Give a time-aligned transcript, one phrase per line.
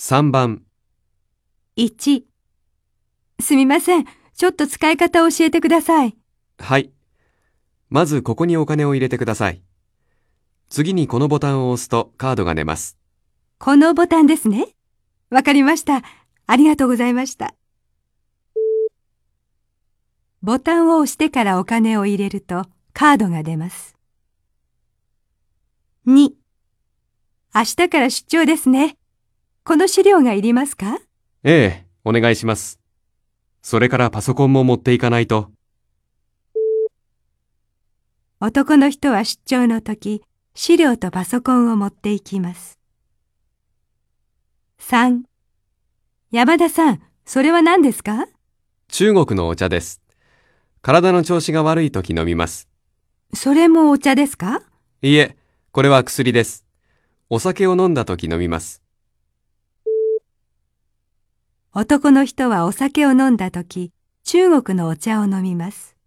[0.00, 0.62] 3番、
[1.76, 2.22] 1
[3.40, 4.04] すみません。
[4.32, 6.16] ちょっと使い方を教えてください。
[6.56, 6.92] はい。
[7.90, 9.60] まずここにお金を入れてください。
[10.68, 12.96] 次にこのボタンを押すとカードが出ます。
[13.58, 14.68] このボタンですね。
[15.30, 16.04] わかりました。
[16.46, 17.56] ありがとうございました。
[20.42, 23.96] ボタンを押してからお金を入れるとカードが出ます。
[26.06, 26.30] 2
[27.52, 28.96] 明日から出張ですね。
[29.68, 30.98] この資料がいりますか？
[31.44, 32.80] ええ、お願いします。
[33.60, 35.50] それからパソコンも持っていかないと。
[38.40, 40.22] 男の人は出張の時、
[40.54, 42.78] 資料とパソコンを持っていきます。
[44.80, 45.24] 3
[46.30, 48.26] 山田さん、それは何ですか？
[48.88, 50.00] 中国のお茶です。
[50.80, 52.70] 体の調子が悪い時飲みます。
[53.34, 54.62] それもお茶ですか？
[55.02, 55.36] いいえ、
[55.72, 56.64] これは薬です。
[57.28, 58.82] お酒を飲んだ時飲みます。
[61.78, 63.92] 男の人はお酒を飲んだ時、
[64.24, 65.97] 中国のお茶を飲みます。